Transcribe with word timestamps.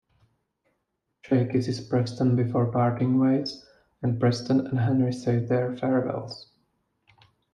Shay 1.21 1.47
kisses 1.47 1.79
Preston 1.79 2.35
before 2.35 2.71
parting 2.71 3.19
ways 3.19 3.63
and 4.01 4.19
Preston 4.19 4.61
and 4.65 4.79
Henry 4.79 5.13
say 5.13 5.37
their 5.45 5.77
farewells. 5.77 6.47